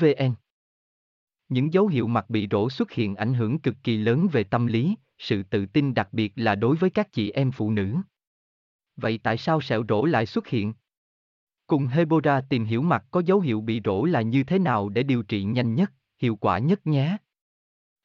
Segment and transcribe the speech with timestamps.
[0.00, 0.34] vn
[1.48, 4.66] những dấu hiệu mặt bị rỗ xuất hiện ảnh hưởng cực kỳ lớn về tâm
[4.66, 7.96] lý sự tự tin đặc biệt là đối với các chị em phụ nữ.
[8.96, 10.74] Vậy tại sao sẹo rỗ lại xuất hiện?
[11.66, 15.02] Cùng Hebora tìm hiểu mặt có dấu hiệu bị rỗ là như thế nào để
[15.02, 17.16] điều trị nhanh nhất, hiệu quả nhất nhé.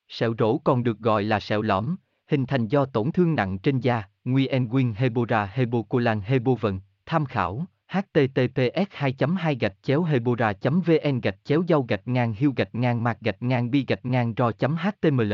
[0.07, 1.95] Sẹo rỗ còn được gọi là sẹo lõm,
[2.27, 7.65] hình thành do tổn thương nặng trên da, Nguyen Quyên Hebora Hebocolan Hebovần, tham khảo
[7.93, 13.03] https 2 2 gạch chéo hebora vn gạch chéo dâu gạch ngang hiu gạch ngang
[13.03, 15.33] mạc gạch ngang bi gạch ngang ro html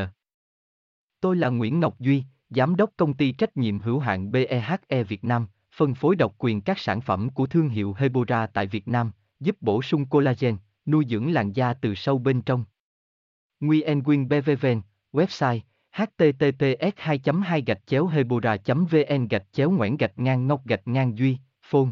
[1.22, 5.24] Tôi là Nguyễn Ngọc Duy, Giám đốc công ty trách nhiệm hữu hạn BEHE Việt
[5.24, 9.12] Nam, phân phối độc quyền các sản phẩm của thương hiệu Hebora tại Việt Nam,
[9.40, 12.66] giúp bổ sung collagen, nuôi dưỡng làn da từ sâu bên trong.
[13.60, 14.82] Nguyen Quyên BVVN,
[15.14, 15.60] website
[15.92, 21.18] https 2 2 gạch chéo hebora vn gạch chéo ngoãn gạch ngang ngọc gạch ngang
[21.18, 21.92] duy phone